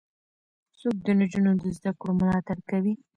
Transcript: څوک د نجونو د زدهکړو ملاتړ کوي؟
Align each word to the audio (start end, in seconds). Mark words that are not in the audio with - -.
څوک 0.79 0.95
د 1.03 1.07
نجونو 1.19 1.51
د 1.61 1.65
زدهکړو 1.77 2.13
ملاتړ 2.19 2.57
کوي؟ 2.69 2.93